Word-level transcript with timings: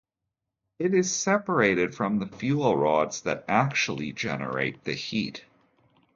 It 0.79 0.95
is 0.95 1.13
separated 1.15 1.93
from 1.93 2.17
the 2.17 2.25
fuel 2.25 2.75
rods 2.75 3.21
that 3.21 3.45
actually 3.47 4.13
generate 4.13 4.83
the 4.83 4.93
heat. 4.95 5.45